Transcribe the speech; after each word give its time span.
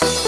Peace. 0.00 0.27